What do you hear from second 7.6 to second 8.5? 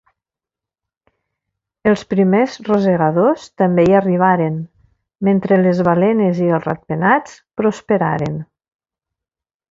prosperaren.